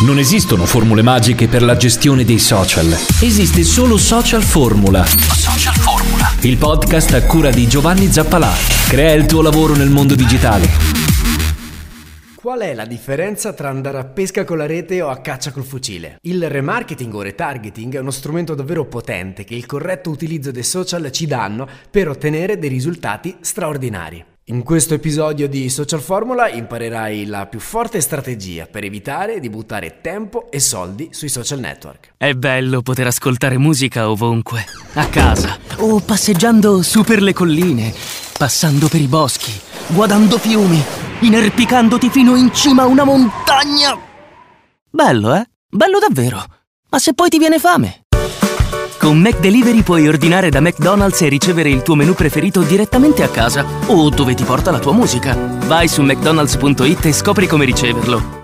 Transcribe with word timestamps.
Non 0.00 0.20
esistono 0.20 0.64
formule 0.64 1.02
magiche 1.02 1.48
per 1.48 1.60
la 1.60 1.76
gestione 1.76 2.24
dei 2.24 2.38
social. 2.38 2.86
Esiste 3.20 3.64
solo 3.64 3.96
Social 3.96 4.42
Formula. 4.42 5.04
Social 5.04 5.74
Formula. 5.74 6.32
Il 6.42 6.56
podcast 6.56 7.14
a 7.14 7.26
cura 7.26 7.50
di 7.50 7.66
Giovanni 7.66 8.06
Zappalà. 8.06 8.52
Crea 8.86 9.12
il 9.14 9.26
tuo 9.26 9.42
lavoro 9.42 9.74
nel 9.74 9.90
mondo 9.90 10.14
digitale. 10.14 10.68
Qual 12.36 12.60
è 12.60 12.74
la 12.74 12.86
differenza 12.86 13.52
tra 13.52 13.70
andare 13.70 13.98
a 13.98 14.04
pesca 14.04 14.44
con 14.44 14.58
la 14.58 14.66
rete 14.66 15.02
o 15.02 15.08
a 15.08 15.18
caccia 15.18 15.50
col 15.50 15.64
fucile? 15.64 16.18
Il 16.22 16.48
remarketing 16.48 17.12
o 17.12 17.20
retargeting 17.20 17.96
è 17.96 17.98
uno 17.98 18.12
strumento 18.12 18.54
davvero 18.54 18.86
potente 18.86 19.42
che 19.42 19.56
il 19.56 19.66
corretto 19.66 20.10
utilizzo 20.10 20.52
dei 20.52 20.62
social 20.62 21.10
ci 21.10 21.26
danno 21.26 21.66
per 21.90 22.08
ottenere 22.08 22.56
dei 22.56 22.68
risultati 22.68 23.36
straordinari. 23.40 24.24
In 24.50 24.62
questo 24.62 24.94
episodio 24.94 25.46
di 25.46 25.68
Social 25.68 26.00
Formula 26.00 26.48
imparerai 26.48 27.26
la 27.26 27.44
più 27.44 27.60
forte 27.60 28.00
strategia 28.00 28.64
per 28.64 28.82
evitare 28.82 29.40
di 29.40 29.50
buttare 29.50 29.98
tempo 30.00 30.50
e 30.50 30.58
soldi 30.58 31.10
sui 31.12 31.28
social 31.28 31.58
network. 31.58 32.14
È 32.16 32.32
bello 32.32 32.80
poter 32.80 33.08
ascoltare 33.08 33.58
musica 33.58 34.08
ovunque, 34.08 34.64
a 34.94 35.06
casa 35.08 35.58
o 35.80 36.00
passeggiando 36.00 36.80
su 36.80 37.04
per 37.04 37.20
le 37.20 37.34
colline, 37.34 37.92
passando 38.38 38.88
per 38.88 39.02
i 39.02 39.06
boschi, 39.06 39.52
guardando 39.88 40.38
fiumi, 40.38 40.82
inerpicandoti 41.20 42.08
fino 42.08 42.34
in 42.34 42.50
cima 42.54 42.84
a 42.84 42.86
una 42.86 43.04
montagna. 43.04 43.98
Bello, 44.88 45.34
eh? 45.34 45.46
Bello 45.68 45.98
davvero. 45.98 46.42
Ma 46.88 46.98
se 46.98 47.12
poi 47.12 47.28
ti 47.28 47.36
viene 47.36 47.58
fame? 47.58 48.06
Con 48.98 49.20
McDelivery 49.20 49.82
puoi 49.82 50.08
ordinare 50.08 50.50
da 50.50 50.60
McDonald's 50.60 51.22
e 51.22 51.28
ricevere 51.28 51.70
il 51.70 51.82
tuo 51.82 51.94
menù 51.94 52.14
preferito 52.14 52.62
direttamente 52.62 53.22
a 53.22 53.28
casa 53.28 53.64
o 53.86 54.10
dove 54.10 54.34
ti 54.34 54.42
porta 54.42 54.72
la 54.72 54.80
tua 54.80 54.92
musica. 54.92 55.36
Vai 55.66 55.86
su 55.86 56.02
mcdonalds.it 56.02 57.06
e 57.06 57.12
scopri 57.12 57.46
come 57.46 57.64
riceverlo. 57.64 58.42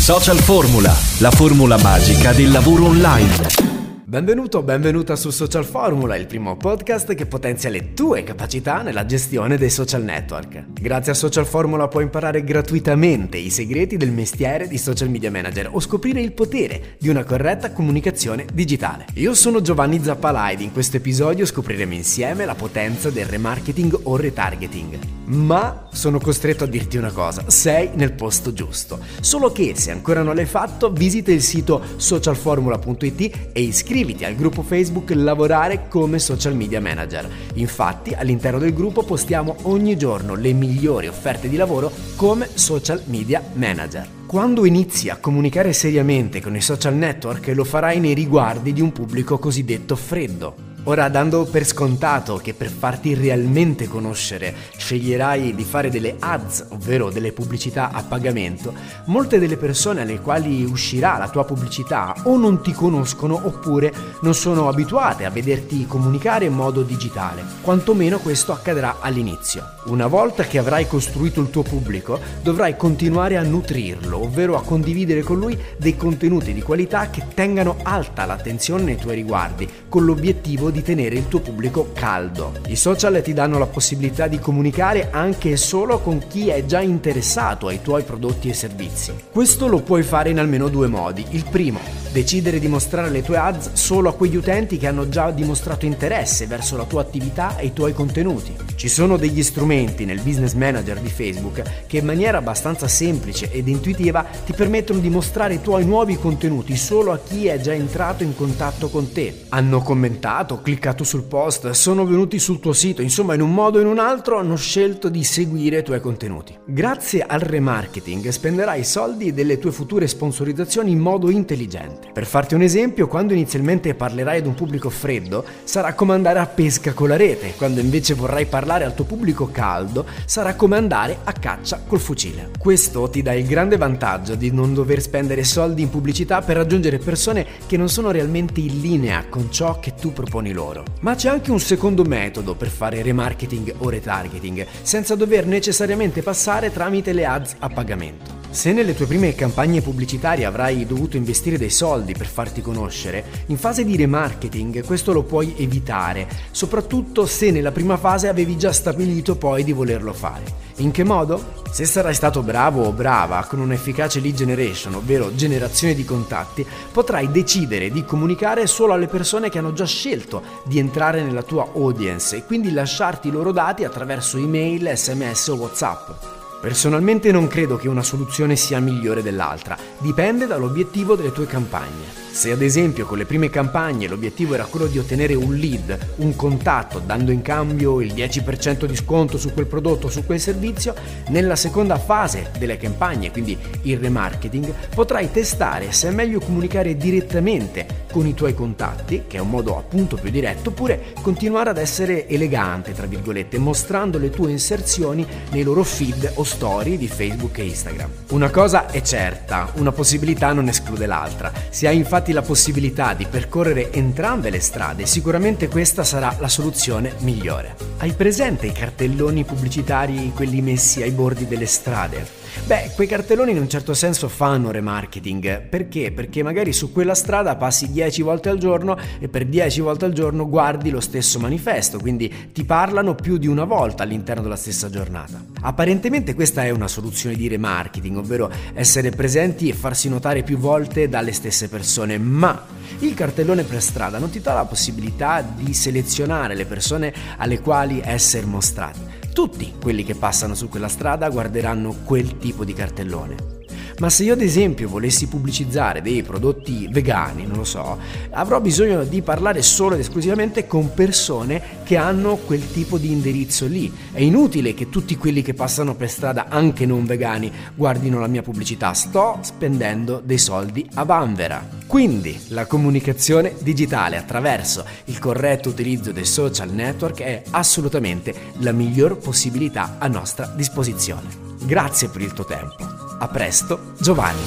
Social 0.00 0.38
Formula, 0.38 0.92
la 1.18 1.30
formula 1.30 1.78
magica 1.78 2.32
del 2.32 2.50
lavoro 2.50 2.86
online. 2.86 3.69
Benvenuto 4.10 4.58
o 4.58 4.62
benvenuta 4.64 5.14
su 5.14 5.30
Social 5.30 5.64
Formula, 5.64 6.16
il 6.16 6.26
primo 6.26 6.56
podcast 6.56 7.14
che 7.14 7.26
potenzia 7.26 7.70
le 7.70 7.94
tue 7.94 8.24
capacità 8.24 8.82
nella 8.82 9.06
gestione 9.06 9.56
dei 9.56 9.70
social 9.70 10.02
network. 10.02 10.72
Grazie 10.80 11.12
a 11.12 11.14
Social 11.14 11.46
Formula 11.46 11.86
puoi 11.86 12.02
imparare 12.02 12.42
gratuitamente 12.42 13.36
i 13.36 13.50
segreti 13.50 13.96
del 13.96 14.10
mestiere 14.10 14.66
di 14.66 14.78
social 14.78 15.10
media 15.10 15.30
manager 15.30 15.68
o 15.70 15.78
scoprire 15.78 16.20
il 16.20 16.32
potere 16.32 16.96
di 16.98 17.08
una 17.08 17.22
corretta 17.22 17.70
comunicazione 17.70 18.46
digitale. 18.52 19.06
Io 19.14 19.32
sono 19.32 19.60
Giovanni 19.60 20.02
Zappalà 20.02 20.50
ed 20.50 20.62
in 20.62 20.72
questo 20.72 20.96
episodio 20.96 21.46
scopriremo 21.46 21.94
insieme 21.94 22.44
la 22.44 22.56
potenza 22.56 23.10
del 23.10 23.26
remarketing 23.26 23.96
o 24.02 24.16
retargeting. 24.16 24.98
Ma 25.26 25.86
sono 25.92 26.18
costretto 26.18 26.64
a 26.64 26.66
dirti 26.66 26.96
una 26.96 27.12
cosa, 27.12 27.48
sei 27.48 27.90
nel 27.94 28.10
posto 28.10 28.52
giusto. 28.52 28.98
Solo 29.20 29.52
che 29.52 29.74
se 29.76 29.92
ancora 29.92 30.24
non 30.24 30.34
l'hai 30.34 30.46
fatto, 30.46 30.90
visita 30.90 31.30
il 31.30 31.42
sito 31.42 31.80
socialformula.it 31.94 33.50
e 33.52 33.60
iscriviti 33.60 33.98
al 34.00 34.34
gruppo 34.34 34.62
Facebook 34.62 35.10
Lavorare 35.10 35.86
come 35.88 36.18
social 36.18 36.56
media 36.56 36.80
manager. 36.80 37.28
Infatti, 37.54 38.14
all'interno 38.14 38.58
del 38.58 38.72
gruppo 38.72 39.02
postiamo 39.02 39.56
ogni 39.62 39.98
giorno 39.98 40.34
le 40.34 40.54
migliori 40.54 41.06
offerte 41.06 41.50
di 41.50 41.56
lavoro 41.56 41.92
come 42.16 42.48
social 42.54 43.02
media 43.06 43.42
manager. 43.52 44.08
Quando 44.26 44.64
inizi 44.64 45.10
a 45.10 45.18
comunicare 45.18 45.74
seriamente 45.74 46.40
con 46.40 46.56
i 46.56 46.62
social 46.62 46.94
network 46.94 47.48
lo 47.48 47.64
farai 47.64 48.00
nei 48.00 48.14
riguardi 48.14 48.72
di 48.72 48.80
un 48.80 48.90
pubblico 48.90 49.38
cosiddetto 49.38 49.96
freddo. 49.96 50.69
Ora, 50.84 51.10
dando 51.10 51.44
per 51.44 51.66
scontato 51.66 52.36
che 52.36 52.54
per 52.54 52.70
farti 52.70 53.14
realmente 53.14 53.86
conoscere 53.86 54.54
sceglierai 54.76 55.54
di 55.54 55.62
fare 55.62 55.90
delle 55.90 56.16
ads, 56.18 56.68
ovvero 56.70 57.10
delle 57.10 57.32
pubblicità 57.32 57.90
a 57.92 58.02
pagamento, 58.02 58.72
molte 59.04 59.38
delle 59.38 59.58
persone 59.58 60.00
alle 60.00 60.20
quali 60.20 60.64
uscirà 60.64 61.18
la 61.18 61.28
tua 61.28 61.44
pubblicità 61.44 62.14
o 62.24 62.38
non 62.38 62.62
ti 62.62 62.72
conoscono 62.72 63.38
oppure 63.44 63.92
non 64.22 64.34
sono 64.34 64.68
abituate 64.68 65.26
a 65.26 65.30
vederti 65.30 65.86
comunicare 65.86 66.46
in 66.46 66.54
modo 66.54 66.82
digitale. 66.82 67.44
Quantomeno 67.60 68.18
questo 68.18 68.52
accadrà 68.52 68.96
all'inizio. 69.00 69.62
Una 69.84 70.06
volta 70.06 70.44
che 70.44 70.58
avrai 70.58 70.86
costruito 70.86 71.42
il 71.42 71.50
tuo 71.50 71.62
pubblico, 71.62 72.18
dovrai 72.42 72.76
continuare 72.76 73.36
a 73.36 73.42
nutrirlo, 73.42 74.22
ovvero 74.22 74.56
a 74.56 74.62
condividere 74.62 75.22
con 75.22 75.38
lui 75.38 75.58
dei 75.76 75.96
contenuti 75.96 76.54
di 76.54 76.62
qualità 76.62 77.10
che 77.10 77.24
tengano 77.34 77.76
alta 77.82 78.24
l'attenzione 78.24 78.82
nei 78.82 78.96
tuoi 78.96 79.16
riguardi, 79.16 79.68
con 79.88 80.04
l'obiettivo 80.04 80.69
di 80.70 80.82
tenere 80.82 81.16
il 81.16 81.28
tuo 81.28 81.40
pubblico 81.40 81.90
caldo. 81.92 82.52
I 82.68 82.76
social 82.76 83.20
ti 83.22 83.32
danno 83.32 83.58
la 83.58 83.66
possibilità 83.66 84.26
di 84.26 84.38
comunicare 84.38 85.08
anche 85.10 85.56
solo 85.56 86.00
con 86.00 86.22
chi 86.28 86.48
è 86.48 86.64
già 86.64 86.80
interessato 86.80 87.66
ai 87.66 87.82
tuoi 87.82 88.02
prodotti 88.02 88.48
e 88.48 88.54
servizi. 88.54 89.12
Questo 89.30 89.66
lo 89.66 89.80
puoi 89.80 90.02
fare 90.02 90.30
in 90.30 90.38
almeno 90.38 90.68
due 90.68 90.86
modi. 90.86 91.24
Il 91.30 91.44
primo, 91.50 91.80
decidere 92.12 92.58
di 92.58 92.68
mostrare 92.68 93.10
le 93.10 93.22
tue 93.22 93.36
ads 93.36 93.72
solo 93.74 94.08
a 94.08 94.14
quegli 94.14 94.36
utenti 94.36 94.78
che 94.78 94.86
hanno 94.86 95.08
già 95.08 95.30
dimostrato 95.30 95.86
interesse 95.86 96.46
verso 96.46 96.76
la 96.76 96.84
tua 96.84 97.00
attività 97.00 97.56
e 97.56 97.66
i 97.66 97.72
tuoi 97.72 97.92
contenuti. 97.92 98.56
Ci 98.74 98.88
sono 98.88 99.16
degli 99.16 99.42
strumenti 99.42 100.04
nel 100.04 100.20
business 100.20 100.54
manager 100.54 100.98
di 100.98 101.08
Facebook 101.08 101.62
che 101.86 101.98
in 101.98 102.04
maniera 102.04 102.38
abbastanza 102.38 102.88
semplice 102.88 103.50
ed 103.50 103.68
intuitiva 103.68 104.24
ti 104.44 104.52
permettono 104.52 105.00
di 105.00 105.10
mostrare 105.10 105.54
i 105.54 105.60
tuoi 105.60 105.84
nuovi 105.84 106.16
contenuti 106.16 106.76
solo 106.76 107.12
a 107.12 107.18
chi 107.18 107.46
è 107.46 107.60
già 107.60 107.72
entrato 107.72 108.22
in 108.22 108.34
contatto 108.34 108.88
con 108.88 109.12
te. 109.12 109.44
Hanno 109.50 109.82
commentato, 109.82 110.59
cliccato 110.60 111.04
sul 111.04 111.22
post, 111.22 111.70
sono 111.70 112.04
venuti 112.04 112.38
sul 112.38 112.60
tuo 112.60 112.72
sito, 112.72 113.02
insomma 113.02 113.34
in 113.34 113.40
un 113.40 113.52
modo 113.52 113.78
o 113.78 113.80
in 113.80 113.86
un 113.86 113.98
altro 113.98 114.38
hanno 114.38 114.56
scelto 114.56 115.08
di 115.08 115.24
seguire 115.24 115.78
i 115.78 115.82
tuoi 115.82 116.00
contenuti. 116.00 116.56
Grazie 116.64 117.22
al 117.22 117.40
remarketing 117.40 118.28
spenderai 118.28 118.80
i 118.80 118.84
soldi 118.84 119.32
delle 119.32 119.58
tue 119.58 119.72
future 119.72 120.06
sponsorizzazioni 120.06 120.90
in 120.90 120.98
modo 120.98 121.30
intelligente. 121.30 122.10
Per 122.12 122.26
farti 122.26 122.54
un 122.54 122.62
esempio, 122.62 123.06
quando 123.06 123.32
inizialmente 123.32 123.94
parlerai 123.94 124.38
ad 124.38 124.46
un 124.46 124.54
pubblico 124.54 124.90
freddo, 124.90 125.44
sarà 125.64 125.94
come 125.94 126.14
andare 126.14 126.38
a 126.38 126.46
pesca 126.46 126.92
con 126.92 127.08
la 127.08 127.16
rete, 127.16 127.54
quando 127.56 127.80
invece 127.80 128.14
vorrai 128.14 128.46
parlare 128.46 128.84
al 128.84 128.94
tuo 128.94 129.04
pubblico 129.04 129.50
caldo, 129.50 130.04
sarà 130.24 130.54
come 130.54 130.76
andare 130.76 131.18
a 131.24 131.32
caccia 131.32 131.82
col 131.86 132.00
fucile. 132.00 132.50
Questo 132.58 133.08
ti 133.08 133.22
dà 133.22 133.32
il 133.32 133.46
grande 133.46 133.76
vantaggio 133.76 134.34
di 134.34 134.52
non 134.52 134.74
dover 134.74 135.00
spendere 135.00 135.44
soldi 135.44 135.82
in 135.82 135.90
pubblicità 135.90 136.42
per 136.42 136.56
raggiungere 136.56 136.98
persone 136.98 137.46
che 137.66 137.76
non 137.76 137.88
sono 137.88 138.10
realmente 138.10 138.60
in 138.60 138.80
linea 138.80 139.24
con 139.28 139.50
ciò 139.50 139.78
che 139.80 139.94
tu 139.94 140.12
proponi 140.12 140.49
loro. 140.52 140.84
Ma 141.00 141.14
c'è 141.14 141.28
anche 141.28 141.50
un 141.50 141.60
secondo 141.60 142.04
metodo 142.04 142.54
per 142.54 142.68
fare 142.68 143.02
remarketing 143.02 143.74
o 143.78 143.88
retargeting, 143.88 144.66
senza 144.82 145.14
dover 145.14 145.46
necessariamente 145.46 146.22
passare 146.22 146.72
tramite 146.72 147.12
le 147.12 147.24
ads 147.26 147.56
a 147.58 147.68
pagamento. 147.68 148.39
Se 148.52 148.72
nelle 148.72 148.96
tue 148.96 149.06
prime 149.06 149.36
campagne 149.36 149.80
pubblicitarie 149.80 150.44
avrai 150.44 150.84
dovuto 150.84 151.16
investire 151.16 151.56
dei 151.56 151.70
soldi 151.70 152.14
per 152.14 152.26
farti 152.26 152.60
conoscere, 152.60 153.24
in 153.46 153.56
fase 153.56 153.84
di 153.84 153.96
remarketing 153.96 154.84
questo 154.84 155.12
lo 155.12 155.22
puoi 155.22 155.54
evitare, 155.56 156.28
soprattutto 156.50 157.26
se 157.26 157.52
nella 157.52 157.70
prima 157.70 157.96
fase 157.96 158.26
avevi 158.26 158.58
già 158.58 158.72
stabilito 158.72 159.36
poi 159.36 159.62
di 159.62 159.72
volerlo 159.72 160.12
fare. 160.12 160.42
In 160.78 160.90
che 160.90 161.04
modo? 161.04 161.62
Se 161.70 161.84
sarai 161.84 162.12
stato 162.12 162.42
bravo 162.42 162.82
o 162.82 162.90
brava 162.92 163.44
con 163.44 163.60
un'efficace 163.60 164.18
lead 164.18 164.34
generation, 164.34 164.94
ovvero 164.96 165.32
generazione 165.32 165.94
di 165.94 166.04
contatti, 166.04 166.66
potrai 166.90 167.30
decidere 167.30 167.90
di 167.90 168.04
comunicare 168.04 168.66
solo 168.66 168.94
alle 168.94 169.06
persone 169.06 169.48
che 169.48 169.58
hanno 169.58 169.72
già 169.72 169.86
scelto 169.86 170.42
di 170.64 170.80
entrare 170.80 171.22
nella 171.22 171.44
tua 171.44 171.70
audience 171.72 172.34
e 172.34 172.44
quindi 172.44 172.72
lasciarti 172.72 173.28
i 173.28 173.32
loro 173.32 173.52
dati 173.52 173.84
attraverso 173.84 174.38
email, 174.38 174.90
sms 174.96 175.48
o 175.48 175.54
whatsapp. 175.54 176.39
Personalmente 176.60 177.32
non 177.32 177.46
credo 177.46 177.78
che 177.78 177.88
una 177.88 178.02
soluzione 178.02 178.54
sia 178.54 178.80
migliore 178.80 179.22
dell'altra, 179.22 179.78
dipende 179.96 180.46
dall'obiettivo 180.46 181.16
delle 181.16 181.32
tue 181.32 181.46
campagne. 181.46 182.18
Se 182.30 182.52
ad 182.52 182.60
esempio 182.60 183.06
con 183.06 183.18
le 183.18 183.24
prime 183.24 183.48
campagne 183.48 184.06
l'obiettivo 184.06 184.54
era 184.54 184.66
quello 184.66 184.86
di 184.86 184.98
ottenere 184.98 185.34
un 185.34 185.54
lead, 185.54 185.98
un 186.16 186.36
contatto, 186.36 187.00
dando 187.00 187.32
in 187.32 187.40
cambio 187.42 188.00
il 188.00 188.12
10% 188.12 188.84
di 188.84 188.94
sconto 188.94 189.38
su 189.38 189.52
quel 189.52 189.66
prodotto 189.66 190.06
o 190.06 190.10
su 190.10 190.24
quel 190.24 190.38
servizio, 190.38 190.94
nella 191.28 191.56
seconda 191.56 191.98
fase 191.98 192.50
delle 192.58 192.76
campagne, 192.76 193.32
quindi 193.32 193.58
il 193.82 193.98
remarketing, 193.98 194.72
potrai 194.94 195.30
testare 195.32 195.92
se 195.92 196.08
è 196.08 196.12
meglio 196.12 196.40
comunicare 196.40 196.96
direttamente 196.96 198.06
con 198.12 198.26
i 198.26 198.34
tuoi 198.34 198.54
contatti, 198.54 199.24
che 199.26 199.38
è 199.38 199.40
un 199.40 199.50
modo 199.50 199.76
appunto 199.76 200.16
più 200.16 200.30
diretto, 200.30 200.68
oppure 200.68 201.14
continuare 201.22 201.70
ad 201.70 201.78
essere 201.78 202.28
elegante, 202.28 202.92
tra 202.92 203.06
virgolette, 203.06 203.58
mostrando 203.58 204.18
le 204.18 204.30
tue 204.30 204.50
inserzioni 204.50 205.26
nei 205.50 205.62
loro 205.62 205.82
feed 205.82 206.32
o 206.34 206.44
story 206.50 206.96
di 206.96 207.06
Facebook 207.06 207.58
e 207.58 207.66
Instagram. 207.66 208.10
Una 208.30 208.50
cosa 208.50 208.90
è 208.90 209.00
certa, 209.02 209.70
una 209.76 209.92
possibilità 209.92 210.52
non 210.52 210.66
esclude 210.66 211.06
l'altra. 211.06 211.52
Se 211.70 211.86
hai 211.86 211.96
infatti 211.96 212.32
la 212.32 212.42
possibilità 212.42 213.14
di 213.14 213.24
percorrere 213.24 213.92
entrambe 213.92 214.50
le 214.50 214.58
strade, 214.58 215.06
sicuramente 215.06 215.68
questa 215.68 216.02
sarà 216.02 216.34
la 216.40 216.48
soluzione 216.48 217.14
migliore. 217.20 217.76
Hai 217.98 218.12
presente 218.14 218.66
i 218.66 218.72
cartelloni 218.72 219.44
pubblicitari, 219.44 220.32
quelli 220.34 220.60
messi 220.60 221.02
ai 221.02 221.12
bordi 221.12 221.46
delle 221.46 221.66
strade? 221.66 222.38
Beh, 222.66 222.90
quei 222.94 223.06
cartelloni 223.06 223.52
in 223.52 223.58
un 223.58 223.68
certo 223.68 223.94
senso 223.94 224.28
fanno 224.28 224.72
remarketing. 224.72 225.68
Perché? 225.68 226.10
Perché 226.10 226.42
magari 226.42 226.72
su 226.72 226.92
quella 226.92 227.14
strada 227.14 227.54
passi 227.54 227.92
10 227.92 228.22
volte 228.22 228.48
al 228.48 228.58
giorno 228.58 228.96
e 229.20 229.28
per 229.28 229.46
10 229.46 229.80
volte 229.80 230.04
al 230.06 230.12
giorno 230.12 230.48
guardi 230.48 230.90
lo 230.90 231.00
stesso 231.00 231.38
manifesto, 231.38 231.98
quindi 231.98 232.50
ti 232.52 232.64
parlano 232.64 233.14
più 233.14 233.38
di 233.38 233.46
una 233.46 233.64
volta 233.64 234.02
all'interno 234.02 234.42
della 234.42 234.56
stessa 234.56 234.90
giornata. 234.90 235.49
Apparentemente 235.62 236.34
questa 236.34 236.64
è 236.64 236.70
una 236.70 236.88
soluzione 236.88 237.36
di 237.36 237.48
remarketing, 237.48 238.16
ovvero 238.16 238.50
essere 238.72 239.10
presenti 239.10 239.68
e 239.68 239.74
farsi 239.74 240.08
notare 240.08 240.42
più 240.42 240.56
volte 240.56 241.08
dalle 241.08 241.32
stesse 241.32 241.68
persone, 241.68 242.18
ma 242.18 242.64
il 243.00 243.14
cartellone 243.14 243.64
per 243.64 243.82
strada 243.82 244.18
non 244.18 244.30
ti 244.30 244.40
dà 244.40 244.54
la 244.54 244.64
possibilità 244.64 245.42
di 245.42 245.74
selezionare 245.74 246.54
le 246.54 246.66
persone 246.66 247.12
alle 247.36 247.60
quali 247.60 248.00
essere 248.02 248.46
mostrati. 248.46 249.00
Tutti 249.32 249.74
quelli 249.80 250.02
che 250.04 250.14
passano 250.14 250.54
su 250.54 250.68
quella 250.68 250.88
strada 250.88 251.28
guarderanno 251.28 251.94
quel 252.04 252.38
tipo 252.38 252.64
di 252.64 252.72
cartellone. 252.72 253.59
Ma 254.00 254.08
se 254.08 254.24
io 254.24 254.32
ad 254.32 254.40
esempio 254.40 254.88
volessi 254.88 255.26
pubblicizzare 255.26 256.00
dei 256.00 256.22
prodotti 256.22 256.88
vegani, 256.90 257.46
non 257.46 257.58
lo 257.58 257.64
so, 257.64 257.98
avrò 258.30 258.58
bisogno 258.58 259.04
di 259.04 259.20
parlare 259.20 259.60
solo 259.60 259.94
ed 259.94 260.00
esclusivamente 260.00 260.66
con 260.66 260.94
persone 260.94 261.62
che 261.84 261.98
hanno 261.98 262.36
quel 262.36 262.72
tipo 262.72 262.96
di 262.96 263.12
indirizzo 263.12 263.66
lì. 263.66 263.92
È 264.10 264.20
inutile 264.22 264.72
che 264.72 264.88
tutti 264.88 265.18
quelli 265.18 265.42
che 265.42 265.52
passano 265.52 265.94
per 265.94 266.08
strada, 266.08 266.46
anche 266.48 266.86
non 266.86 267.04
vegani, 267.04 267.52
guardino 267.74 268.18
la 268.18 268.26
mia 268.26 268.40
pubblicità. 268.40 268.94
Sto 268.94 269.38
spendendo 269.42 270.22
dei 270.24 270.38
soldi 270.38 270.88
a 270.94 271.04
vanvera. 271.04 271.68
Quindi 271.86 272.40
la 272.48 272.64
comunicazione 272.64 273.54
digitale 273.60 274.16
attraverso 274.16 274.82
il 275.06 275.18
corretto 275.18 275.68
utilizzo 275.68 276.10
dei 276.10 276.24
social 276.24 276.70
network 276.70 277.20
è 277.20 277.42
assolutamente 277.50 278.34
la 278.60 278.72
miglior 278.72 279.18
possibilità 279.18 279.96
a 279.98 280.06
nostra 280.06 280.46
disposizione. 280.56 281.28
Grazie 281.62 282.08
per 282.08 282.22
il 282.22 282.32
tuo 282.32 282.46
tempo. 282.46 282.89
A 283.22 283.28
presto, 283.28 283.92
Giovanni. 283.98 284.40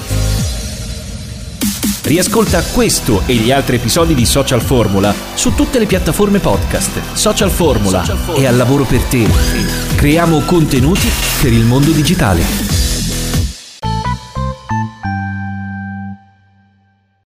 Riascolta 2.02 2.60
questo 2.72 3.22
e 3.24 3.34
gli 3.34 3.52
altri 3.52 3.76
episodi 3.76 4.16
di 4.16 4.26
Social 4.26 4.60
Formula 4.60 5.14
su 5.34 5.54
tutte 5.54 5.78
le 5.78 5.86
piattaforme 5.86 6.40
podcast. 6.40 7.14
Social 7.14 7.50
Formula, 7.50 8.00
Social 8.00 8.16
Formula. 8.18 8.44
è 8.44 8.48
al 8.48 8.56
lavoro 8.56 8.82
per 8.82 9.02
te. 9.02 9.28
Creiamo 9.94 10.40
contenuti 10.40 11.08
per 11.40 11.52
il 11.52 11.64
mondo 11.64 11.92
digitale. 11.92 12.73